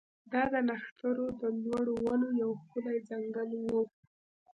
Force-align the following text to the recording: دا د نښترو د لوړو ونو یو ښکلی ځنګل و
دا 0.31 0.43
د 0.53 0.55
نښترو 0.67 1.27
د 1.41 1.41
لوړو 1.63 1.93
ونو 2.05 2.29
یو 2.41 2.51
ښکلی 2.61 2.97
ځنګل 3.09 3.49
و 3.65 3.69